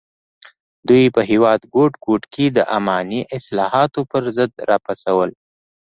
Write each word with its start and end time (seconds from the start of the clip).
دوی 0.87 1.03
په 1.15 1.21
هېواد 1.31 1.61
ګوټ 1.75 1.93
ګوټ 2.05 2.23
کې 2.33 2.45
د 2.57 2.59
اماني 2.77 3.21
اصلاحاتو 3.37 4.01
پر 4.11 4.23
ضد 4.35 4.51
راپاڅول. 4.69 5.29